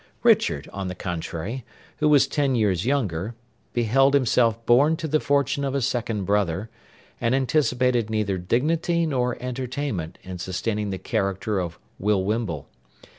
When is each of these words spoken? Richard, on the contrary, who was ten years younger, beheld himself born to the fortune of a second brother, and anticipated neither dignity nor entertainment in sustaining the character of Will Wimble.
Richard, 0.23 0.67
on 0.73 0.87
the 0.87 0.95
contrary, 0.95 1.63
who 1.97 2.09
was 2.09 2.25
ten 2.27 2.55
years 2.55 2.87
younger, 2.87 3.35
beheld 3.71 4.15
himself 4.15 4.65
born 4.65 4.97
to 4.97 5.07
the 5.07 5.19
fortune 5.19 5.63
of 5.63 5.75
a 5.75 5.79
second 5.81 6.25
brother, 6.25 6.71
and 7.21 7.35
anticipated 7.35 8.09
neither 8.09 8.39
dignity 8.39 9.05
nor 9.05 9.37
entertainment 9.39 10.17
in 10.23 10.39
sustaining 10.39 10.89
the 10.89 10.97
character 10.97 11.59
of 11.59 11.77
Will 11.99 12.23
Wimble. 12.23 12.67